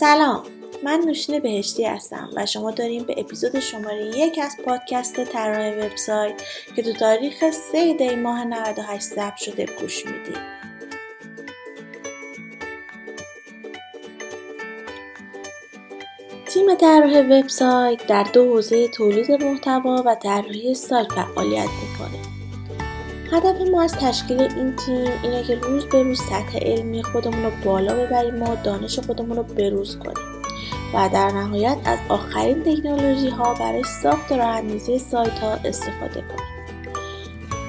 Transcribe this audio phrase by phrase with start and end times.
[0.00, 0.42] سلام
[0.84, 6.42] من نوشین بهشتی هستم و شما داریم به اپیزود شماره یک از پادکست طراح وبسایت
[6.76, 10.38] که تو تاریخ 3 دی ماه 98 ضبط شده گوش می‌دید
[16.46, 21.87] تیم طراح وبسایت در دو حوزه تولید محتوا و طراحی سایت فعالیت
[23.32, 27.50] هدف ما از تشکیل این تیم اینه که روز به روز سطح علمی خودمون رو
[27.64, 30.26] بالا ببریم و دانش خودمون رو بروز کنیم.
[30.94, 36.48] و در نهایت از آخرین تکنولوژی ها برای ساخت و راهاندازی سایت ها استفاده کنیم.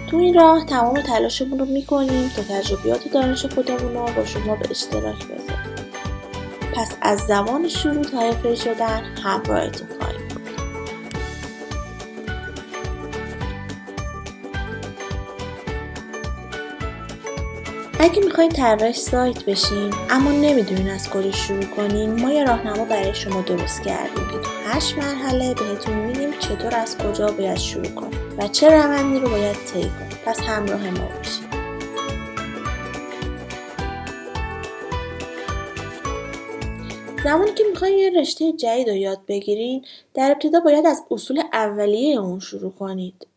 [0.08, 4.56] تو این راه تمام تلاشمون رو می‌کنیم تا تجربیات و دانش خودمون رو با شما
[4.56, 5.60] به اشتراک بذاریم.
[6.74, 9.99] پس از زمان شروع تا شدن همراهتون.
[18.02, 23.16] اگه می‌خواین طراح سایت بشین اما نمی‌دونین از کجا شروع کنین ما یه راهنما برای
[23.16, 24.28] شما درست کردیم.
[24.28, 29.20] که تو هشت مرحله بهتون میگیم چطور از کجا باید شروع کنیم و چه روندی
[29.20, 30.18] رو باید طی کنیم.
[30.26, 31.50] پس همراه ما باشید
[37.24, 42.20] زمانی که می‌خواین یه رشته جدید رو یاد بگیرین در ابتدا باید از اصول اولیه
[42.20, 43.29] اون شروع کنید.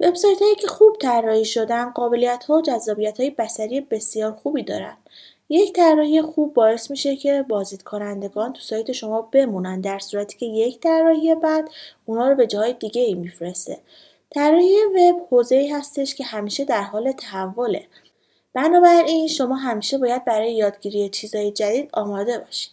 [0.00, 4.96] وبسایت هایی که خوب طراحی شدن قابلیت ها و جذابیت های بسری بسیار خوبی دارن.
[5.48, 10.46] یک طراحی خوب باعث میشه که بازدید کنندگان تو سایت شما بمونن در صورتی که
[10.46, 11.68] یک طراحی بعد
[12.06, 13.78] اونا رو به جای دیگه ای میفرسته.
[14.30, 17.86] طراحی وب حوزه ای هستش که همیشه در حال تحوله.
[18.54, 22.72] بنابراین شما همیشه باید برای یادگیری چیزهای جدید آماده باشید.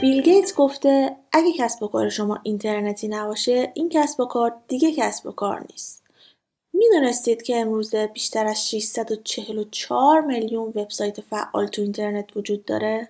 [0.00, 4.92] بیل گیتس گفته اگه کسب و کار شما اینترنتی نباشه این کسب و کار دیگه
[4.92, 6.04] کسب و کار نیست.
[6.72, 13.08] می‌دونستید که امروزه بیشتر از 644 میلیون وبسایت فعال تو اینترنت وجود داره؟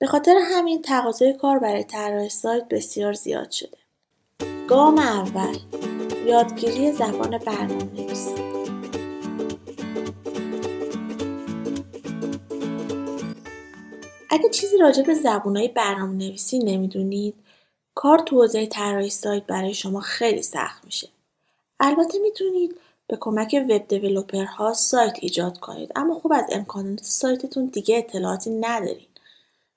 [0.00, 3.78] به خاطر همین تقاضای کار برای طراح سایت بسیار زیاد شده.
[4.68, 5.58] گام اول
[6.26, 8.57] یادگیری زبان برنامه
[14.30, 17.34] اگه چیزی راجع به زبونهای برنامه نویسی نمی‌دونید
[17.94, 21.08] کار تو حوزه طراحی سایت برای شما خیلی سخت میشه.
[21.80, 27.98] البته می‌تونید به کمک وب ها سایت ایجاد کنید اما خوب از امکانات سایتتون دیگه
[27.98, 29.06] اطلاعاتی ندارین.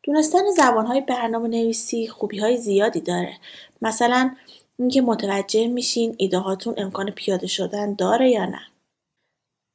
[0.03, 3.37] دونستن زبانهای برنامه نویسی خوبی های زیادی داره.
[3.81, 4.35] مثلا
[4.79, 6.41] اینکه متوجه میشین ایده
[6.77, 8.61] امکان پیاده شدن داره یا نه.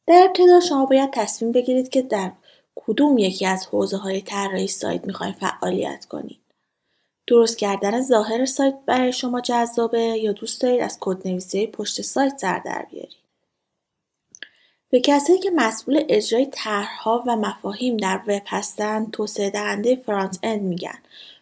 [0.07, 2.33] در ابتدا شما باید تصمیم بگیرید که در
[2.77, 6.41] کدوم یکی از حوزه های طراحی سایت می‌خواین فعالیت کنید
[7.27, 12.59] درست کردن ظاهر سایت برای شما جذابه یا دوست دارید از کدنویسی پشت سایت سر
[12.59, 13.27] در بیارید
[14.91, 20.63] به کسایی که مسئول اجرای طرحها و مفاهیم در وب هستند توسعه دهنده فرانت اند
[20.63, 20.99] میگن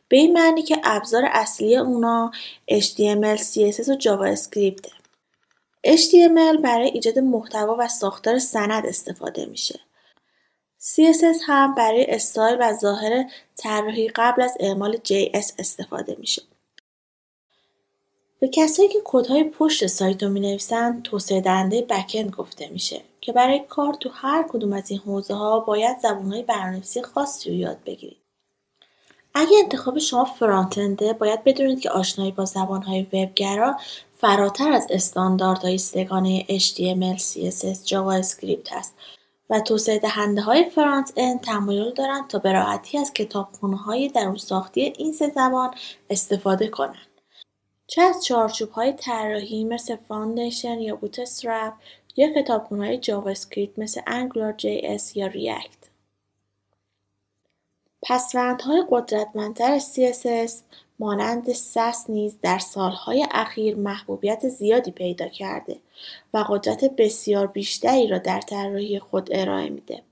[0.09, 2.31] به این معنی که ابزار اصلی اونا
[2.71, 4.91] HTML, CSS و جاوا اسکریپته.
[5.87, 9.81] HTML برای ایجاد محتوا و ساختار سند استفاده میشه.
[10.84, 13.25] CSS هم برای استایل و ظاهر
[13.56, 16.43] طراحی قبل از اعمال JS استفاده میشه.
[18.41, 23.61] به کسایی که کدهای پشت سایت رو می‌نویسن توسعه دهنده بکند گفته میشه که برای
[23.69, 28.16] کار تو هر کدوم از این حوزه ها باید زبانهای برنامه‌نویسی خاصی رو یاد بگیرید.
[29.34, 33.77] اگه انتخاب شما front-end ه باید بدونید که آشنایی با زبانهای وبگرا
[34.16, 38.95] فراتر از استانداردهای سه‌گانه HTML, CSS, JavaScript هست
[39.60, 40.00] توسعه
[40.47, 43.12] های front-end تمایل دارند تا به راحتی از
[43.87, 45.75] های درون ساختی این سه زبان
[46.10, 46.97] استفاده کنند.
[47.87, 48.28] چه از
[48.72, 51.75] های طراحی مثل Foundation یا Bootstrap
[52.16, 55.84] یا های JavaScript مثل Angular JS یا React.
[58.03, 60.53] پسوندهای قدرتمندتر CSS
[60.98, 65.76] مانند سس نیز در سالهای اخیر محبوبیت زیادی پیدا کرده
[66.34, 70.02] و قدرت بسیار بیشتری را در طراحی خود ارائه میده.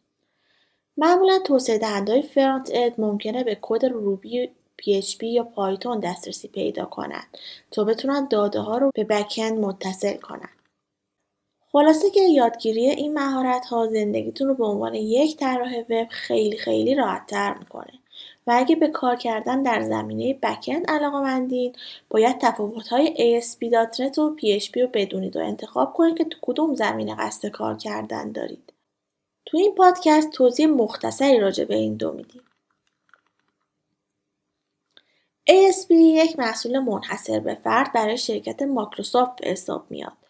[0.96, 4.50] معمولا توسعه دهندهای فرانت اند ممکنه به کد روبی
[4.82, 7.38] PHP یا پایتون دسترسی پیدا کنند
[7.70, 10.48] تا بتونن داده ها رو به بکند متصل کنند.
[11.72, 16.94] خلاصه که یادگیری این مهارت ها زندگیتون رو به عنوان یک طراح وب خیلی خیلی
[16.94, 18.01] راحت تر می‌کنه
[18.46, 21.76] و اگه به کار کردن در زمینه بکند علاقه مندین
[22.08, 27.14] باید تفاوت های ASP.NET و PHP رو بدونید و انتخاب کنید که تو کدوم زمینه
[27.14, 28.72] قصد کار کردن دارید.
[29.46, 32.42] تو این پادکست توضیح مختصری راجع به این دو میدیم.
[35.50, 40.21] ASP یک محصول منحصر به فرد برای شرکت مایکروسافت به حساب میاد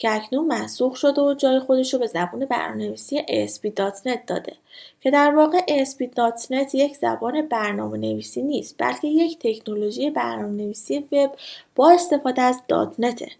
[0.00, 4.56] که اکنون منسوخ شده و جای خودش رو به زبان برنامه‌نویسی ASP.NET داده.
[5.00, 11.30] که در واقع ASP.NET یک زبان برنامه نویسی نیست بلکه یک تکنولوژی برنامه نویسی وب
[11.76, 12.62] با استفاده از
[13.00, 13.30] .NET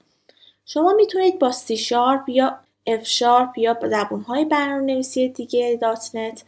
[0.67, 2.59] شما می‌تونید با C Sharp یا
[2.89, 5.79] F Sharp یا زبانهای برنامه نویسی دیگه
[6.13, 6.39] .NET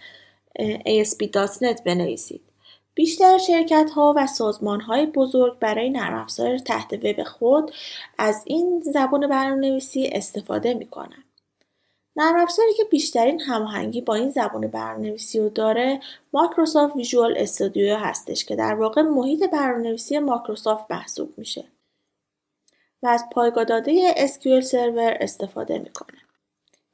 [0.86, 2.51] ASP.NET بنویسید.
[2.94, 3.38] بیشتر
[3.94, 4.26] ها و
[4.86, 7.72] های بزرگ برای نرم افزار تحت وب خود
[8.18, 11.24] از این زبان برنامه‌نویسی استفاده می‌کنن.
[12.16, 16.00] نرم افزاری که بیشترین هماهنگی با این زبان برنامه‌نویسی رو داره
[16.32, 21.64] مایکروسافت ویژوال استودیو هستش که در واقع محیط برنامه‌نویسی مایکروسافت محسوب میشه
[23.02, 26.18] و از پایگاه داده SQL سرور استفاده می‌کنه.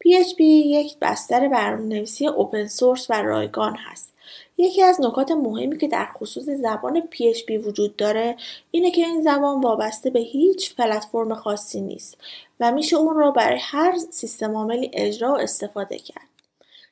[0.04, 4.17] PHP یک بستر برنامه‌نویسی اوپن سورس و رایگان هست
[4.58, 8.36] یکی از نکات مهمی که در خصوص زبان PHP وجود داره
[8.70, 12.18] اینه که این زبان وابسته به هیچ پلتفرم خاصی نیست
[12.60, 16.28] و میشه اون رو برای هر سیستم عاملی اجرا و استفاده کرد.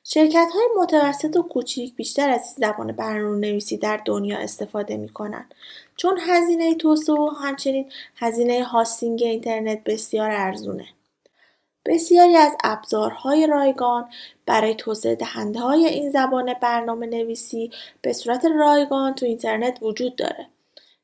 [0.03, 5.45] شرکت های متوسط و کوچیک بیشتر از زبان برنامه نویسی در دنیا استفاده می‌کنن
[5.95, 10.85] چون هزینه توسعه و همچنین هزینه هاستینگ اینترنت بسیار ارزونه.
[11.87, 14.09] بسیاری از ابزارهای رایگان
[14.45, 20.47] برای توسعه دهنده های این زبان برنامه نویسی به صورت رایگان تو اینترنت وجود داره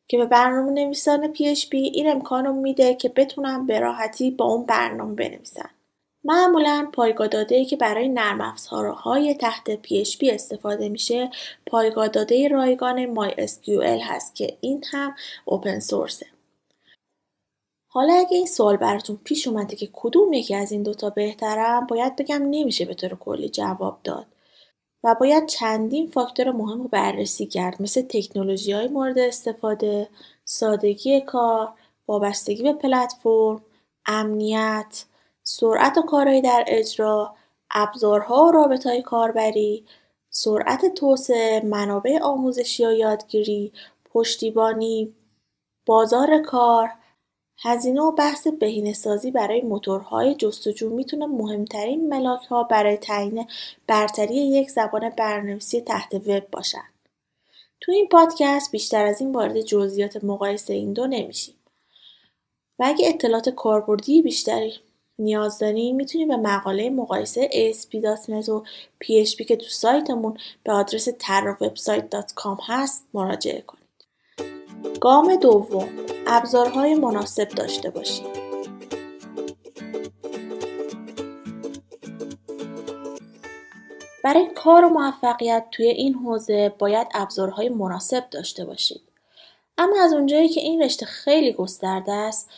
[0.08, 4.66] که به برنامه نویسان PHP این امکان رو میده که بتونن به راحتی با اون
[4.66, 5.70] برنامه بنویسن.
[6.24, 11.30] معمولا پایگاه داده که برای نرم افزارهای تحت PHP استفاده میشه
[11.68, 15.16] پایگاه داده رایگان MySQL هست که این هم
[15.46, 16.26] اوپن سورسه.
[17.96, 22.16] حالا اگه این سوال براتون پیش اومده که کدوم یکی از این دوتا بهترم باید
[22.16, 24.26] بگم نمیشه به طور کلی جواب داد.
[25.04, 27.82] و باید چندین فاکتور مهم رو بررسی کرد.
[27.82, 30.10] مثل تکنولوژی های مورد استفاده،
[30.46, 31.74] سادگی کار،
[32.08, 33.62] وابستگی به پلتفرم،
[34.06, 35.06] امنیت،
[35.44, 37.36] سرعت و کارهایی در اجرا،
[37.72, 39.86] ابزارها و رابط های کاربری،
[40.30, 43.72] سرعت توسعه، منابع آموزشی و یادگیری،
[44.14, 45.14] پشتیبانی،
[45.86, 46.90] بازار کار،
[47.62, 53.48] هزینه و بحث بهینه‌سازی برای موتورهای جستجو می‌تونه مهمترین ملاک‌ها برای تعیین
[53.88, 56.84] برتری یک زبان برنامه‌نویسی تحت وب باشن.
[57.82, 61.56] تو این پادکست بیشتر از این وارد جزئیات مقایسه این دو نمیشیم.
[62.80, 64.74] و اگه اطلاعات کاربردی بیشتری
[65.20, 68.64] نیاز داریم می‌تونید به مقاله مقایسه ASP.NET و
[69.04, 73.83] PHP که تو سایتمون به آدرس terrawebsite.com هست مراجعه کنید.
[75.02, 75.90] گام دوم
[76.28, 78.44] ابزارهای مناسب داشته باشید.
[84.24, 89.02] برای کار و موفقیت توی این حوزه باید ابزارهای مناسب داشته باشید.
[89.78, 92.50] اما از اونجایی که این رشته خیلی گسترده است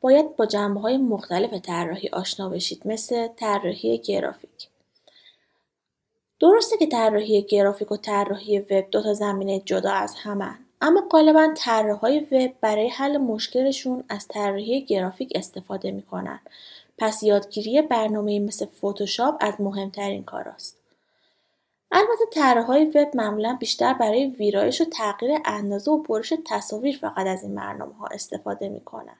[0.00, 4.68] باید با جنبه های مختلف طراحی آشنا بشید مثل طراحی گرافیک
[6.40, 11.54] درسته که طراحی گرافیک و طراحی وب دو تا زمینه جدا از همن اما غالبا
[11.56, 16.40] طراحهای وب برای حل مشکلشون از طراحی گرافیک استفاده می‌کنن.
[16.98, 20.76] پس یادگیری برنامه مثل فتوشاپ از مهمترین کاراست.
[21.92, 27.42] البته طراحهای وب معمولا بیشتر برای ویرایش و تغییر اندازه و برش تصاویر فقط از
[27.42, 29.16] این برنامه ها استفاده می‌کنن.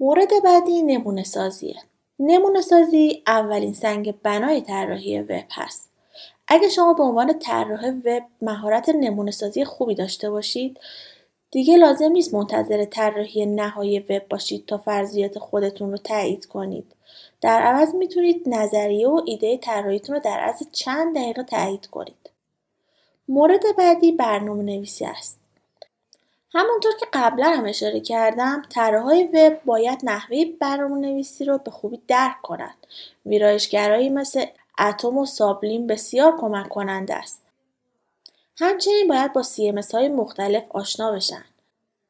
[0.00, 1.82] مورد بعدی نمونه سازیه
[2.18, 5.91] نمونه سازی اولین سنگ بنای طراحی وب هست.
[6.52, 10.80] اگه شما به عنوان طراح وب مهارت نمونهسازی خوبی داشته باشید
[11.50, 16.86] دیگه لازم نیست منتظر طراحی نهایی وب باشید تا فرضیات خودتون رو تایید کنید.
[17.40, 22.30] در عوض می‌تونید نظریه و ایده طراحیتون رو در عرض چند دقیقه تایید کنید.
[23.28, 25.38] مورد بعدی برنامه نویسی است.
[26.54, 32.00] همونطور که قبلا هم اشاره کردم طراحهای وب باید نحوه برنامه نویسی رو به خوبی
[32.08, 32.86] درک کنند.
[33.26, 34.44] ویرایشگرایی مثل
[34.82, 37.40] اتم و سابلیم بسیار کمک کننده است.
[38.56, 41.44] همچنین باید با CMS های مختلف آشنا بشن.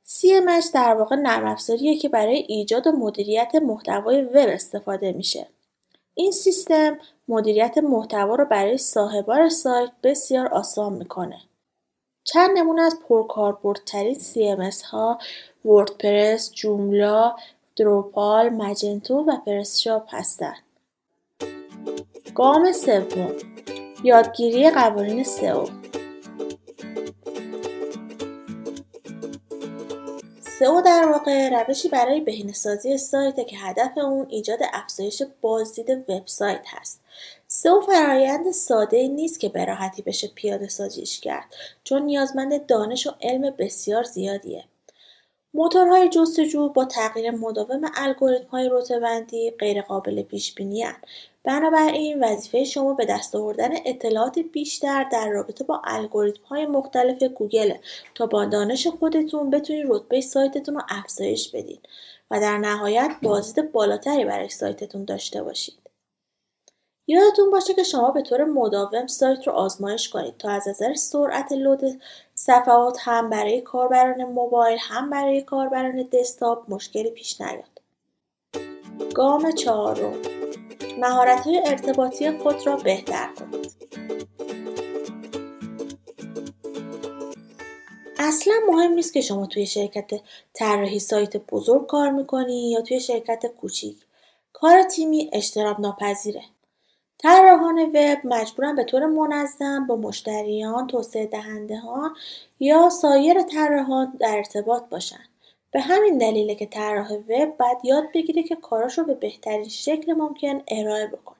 [0.06, 5.46] CMS در واقع نرم افزاریه که برای ایجاد و مدیریت محتوای وب استفاده میشه.
[6.14, 6.98] این سیستم
[7.28, 11.40] مدیریت محتوا رو برای صاحبان سایت بسیار آسان می‌کنه.
[12.24, 15.18] چند نمونه از پرکاربردترین CMS ها
[15.64, 17.36] وردپرس، جوملا،
[17.76, 20.62] دروپال، مجنتو و پرسشاپ هستند.
[22.34, 23.32] گام سوم
[24.04, 25.66] یادگیری قوانین سئو
[30.40, 37.00] سئو در واقع روشی برای بهینه‌سازی سایت که هدف اون ایجاد افزایش بازدید وبسایت هست.
[37.46, 43.10] سئو فرایند ساده نیست که به راحتی بشه پیاده سازیش کرد چون نیازمند دانش و
[43.22, 44.64] علم بسیار زیادیه.
[45.54, 50.84] موتورهای جستجو با تغییر مداوم الگوریتم‌های رتبه‌بندی غیرقابل پیش‌بینی
[51.44, 57.74] بنابراین وظیفه شما به دست آوردن اطلاعات بیشتر در رابطه با الگوریتم‌های مختلف گوگل
[58.14, 61.78] تا با دانش خودتون بتونید رتبه سایتتون رو افزایش بدین
[62.30, 65.82] و در نهایت بازدید بالاتری برای سایتتون داشته باشید.
[67.06, 71.52] یادتون باشه که شما به طور مداوم سایت رو آزمایش کنید تا از نظر سرعت
[71.52, 72.02] لود
[72.34, 77.80] صفحات هم برای کاربران موبایل هم برای کاربران دسکتاپ مشکلی پیش نیاد.
[79.14, 80.41] گام چهارم
[81.44, 83.72] های ارتباطی خود را بهتر کنید.
[88.18, 90.10] اصلا مهم نیست که شما توی شرکت
[90.54, 93.96] طراحی سایت بزرگ کار می‌کنی یا توی شرکت کوچیک.
[94.52, 96.42] کار تیمی اجتناب ناپذیره.
[97.18, 101.30] طراحان وب مجبورن به طور منظم با مشتریان، توسعه
[101.84, 102.14] ها
[102.60, 105.24] یا سایر طراحان در ارتباط باشن.
[105.72, 110.12] به همین دلیله که طراح وب باید یاد بگیره که کاراش رو به بهترین شکل
[110.12, 111.36] ممکن ارائه بکنه.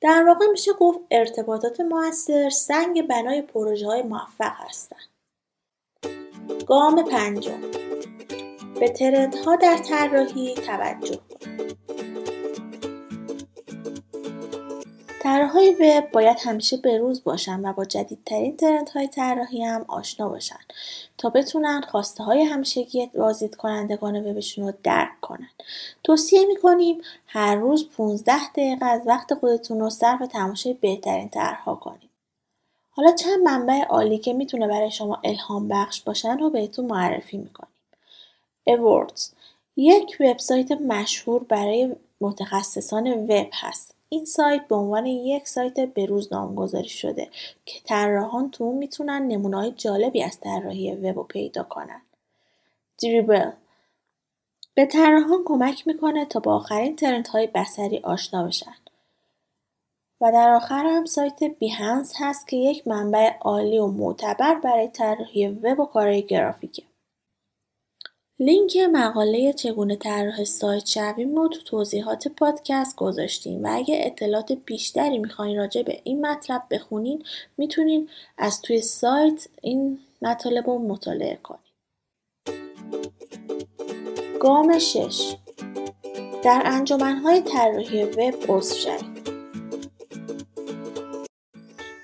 [0.00, 4.96] در واقع میشه گفت ارتباطات موثر سنگ بنای پروژه های موفق هستن.
[6.66, 7.60] گام پنجم
[8.80, 11.87] به ترندها در طراحی توجه کنید.
[15.28, 20.58] طراحهای وب باید همیشه بروز باشن و با جدیدترین ترندهای طراحی هم آشنا باشن
[21.18, 25.48] تا بتونن خواسته های همیشگی بازدید کنندگان وبشون رو درک کنن.
[26.04, 32.10] توصیه می‌کنیم هر روز 15 دقیقه از وقت خودتون رو صرف تماشای بهترین طرحها کنید.
[32.90, 37.74] حالا چند منبع عالی که می‌تونه برای شما الهام بخش باشن رو بهتون معرفی می‌کنیم.
[38.68, 39.22] Awards
[39.76, 43.97] یک وبسایت مشهور برای متخصصان وب هست.
[44.08, 47.28] این سایت به عنوان یک سایت بروز نامگذاری شده
[47.64, 52.02] که طراحان تو می‌تونن های جالبی از طراحی وب پیدا کنن.
[53.02, 53.50] دریبل
[54.74, 56.96] به طراحان کمک می‌کنه تا با آخرین
[57.32, 58.74] های بسری آشنا بشن.
[60.20, 65.48] و در آخر هم سایت بیهنس هست که یک منبع عالی و معتبر برای طراحی
[65.48, 66.82] وب و کارهای گرافیکه.
[68.40, 75.18] لینک مقاله چگونه طراح سایت شویم رو تو توضیحات پادکست گذاشتیم و اگه اطلاعات بیشتری
[75.18, 77.24] می‌خواین راجع به این مطلب بخونین
[77.56, 81.60] می‌تونین از توی سایت این مطالب رو مطالعه کنین.
[84.40, 85.34] گام شش
[86.44, 89.28] در انجمنهای طراحی وب عضو شوید.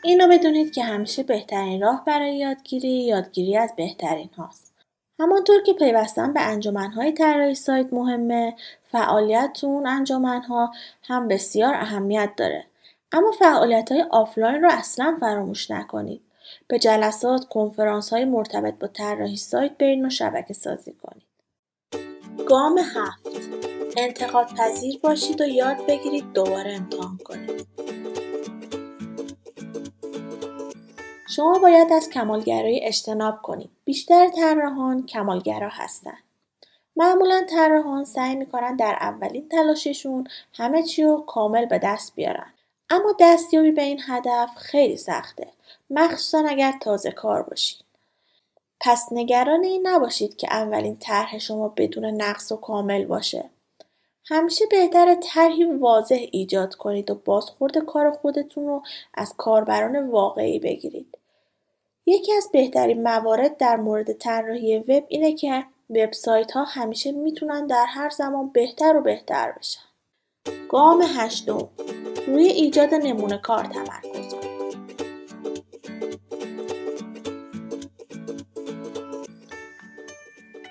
[0.05, 4.74] اینو بدونید که همیشه بهترین راه برای یادگیری یادگیری از بهترین هاست.
[5.21, 8.54] همانطور که پیوستن به انجمنهای طراحی سایت مهمه
[8.92, 12.64] فعالیت تو اون انجمنها هم بسیار اهمیت داره.
[13.12, 16.21] اما فعالیت های آفلاین رو اصلا فراموش نکنید.
[16.68, 21.26] به جلسات کنفرانس های مرتبط با طراحی سایت برین و شبکه سازی کنید.
[22.49, 23.28] گام هفت.
[23.97, 27.66] انتقاد پذیر باشید و یاد بگیرید دوباره امتحان کنید.
[31.28, 33.71] شما باید از کمالگرایی اجتناب کنید.
[33.85, 36.23] بیشتر طراحان کمالگرا هستند.
[36.97, 42.52] معمولا طراحان سعی می‌کنن در اولین تلاششون همه چی رو کامل به دست بیارن.
[42.90, 45.49] اما دستیابی به این هدف خیلی سخته.
[45.90, 47.85] مخصوصا اگر تازه کار باشید.
[48.81, 53.50] پس نگران این نباشید که اولین طرح شما بدون نقص و کامل باشه.
[54.26, 58.83] همیشه بهتره طرحی واضح ایجاد کنید و بازخورد کار خودتون رو
[59.14, 61.19] از کاربران واقعی بگیرید.
[62.07, 67.87] یکی از بهترین موارد در مورد طراحی وب اینه که وبسایت ها همیشه می‌تونن در
[67.88, 69.81] هر زمان بهتر و بهتر بشن.
[70.69, 71.69] گام هشتم
[72.26, 74.53] روی ایجاد نمونه کار تمرکز کنید.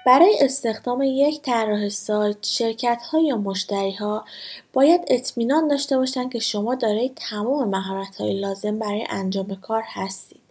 [0.05, 4.25] برای استخدام یک طراح سایت شرکت ها یا مشتری ها
[4.73, 10.41] باید اطمینان داشته باشند که شما دارای تمام مهارت های لازم برای انجام کار هستید.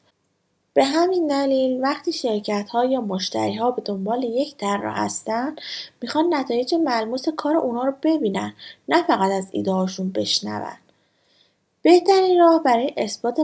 [0.74, 3.06] به همین دلیل وقتی شرکت-ها یا
[3.58, 5.56] ها به دنبال یک طراح هستن
[6.02, 8.54] می‌خوان نتایج ملموس کار اونا رو ببینن
[8.88, 10.72] نه فقط از ایده‌هاشون بشنون.
[11.82, 13.40] بهترین راه برای اثبات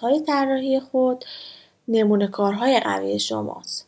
[0.00, 1.24] های طراحی خود
[1.88, 3.87] نمونه کارهای قوی شماست.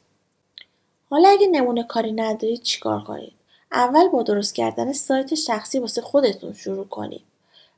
[1.11, 3.33] حالا اگه نمونه کاری ندارید چیکار کنید؟
[3.73, 7.23] اول با درست کردن سایت شخصی واسه خودتون شروع کنید.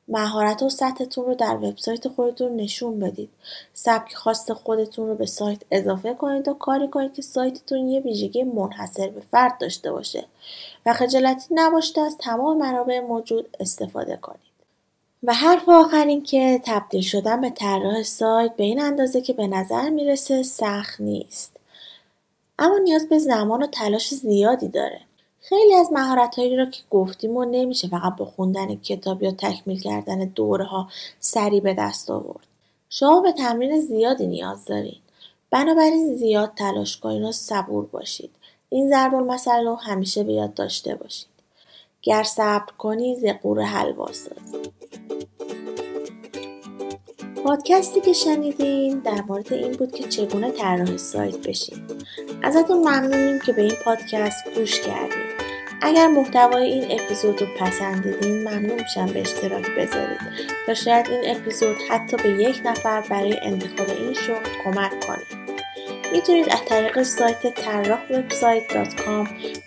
[0.09, 3.31] مهارت و سطحتون رو در وبسایت خودتون نشون بدید.
[3.75, 8.43] سبک خواست خودتون رو به سایت اضافه کنید و کاری کنید که سایتتون یه ویژگی
[8.43, 10.25] منحصر به فرد داشته باشه
[10.87, 14.53] و خجالتی نباشید از تمام منابع موجود استفاده کنید.
[15.23, 19.47] و حرف آخر این که تبدیل شدن به طراح سایت به این اندازه که به
[19.47, 21.62] نظر می‌رسه سخت نیست
[22.63, 25.01] اما نیاز به زمان و تلاش زیادی داره.
[25.41, 30.19] خیلی از مهارتهایی را که گفتیم و نمیشه فقط با خوندن کتاب یا تکمیل کردن
[30.19, 30.89] دوره ها
[31.21, 32.47] سریع به دست آورد.
[32.89, 35.01] شما به تمرین زیادی نیاز دارید
[35.51, 38.31] بنابراین زیاد تلاش کنید و صبور باشید.
[38.69, 41.29] این ضرب المثل رو همیشه به یاد داشته باشید.
[42.03, 44.07] گر صبر کنی ز قوره حلوا
[47.45, 51.79] پادکستی که شنیدین در مورد این بود که چگونه طراح سایت بشین.
[52.43, 55.33] ازتون ممنونیم که به این پادکست گوش کردید
[55.83, 60.19] اگر محتوای این اپیزود رو پسندیدین ممنون میشم به اشتراک بذارید.
[60.67, 65.43] تا شاید این اپیزود حتی به یک نفر برای انتخاب این شغل کمک کنه.
[66.13, 68.65] می‌تونید از طریق سایت طراح وبسایت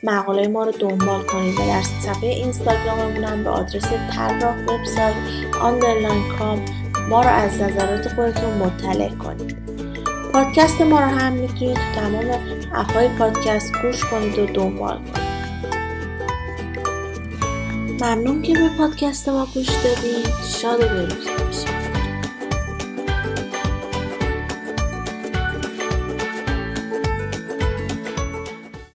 [0.03, 5.15] مقاله ما رو دنبال کنید و در صفحه اینستاگراممون به آدرس طراح وبسایت
[5.61, 6.65] underline com
[7.09, 9.57] ما رو از نظرات خودتون مطلع کنید.
[10.33, 12.25] پادکست ما رو هم می‌تونید تو تمام
[12.73, 15.25] اپهای پادکست گوش کنید و دنبال کنید.
[18.03, 20.33] ممنون که به پادکست ما گوش دادید.
[20.61, 21.74] شاد و بروز باشید.